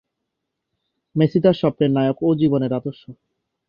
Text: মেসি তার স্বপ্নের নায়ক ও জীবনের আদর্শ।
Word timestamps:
মেসি 1.15 1.39
তার 1.43 1.55
স্বপ্নের 1.61 1.91
নায়ক 1.91 2.17
ও 2.23 2.29
জীবনের 2.41 2.71
আদর্শ। 2.73 3.01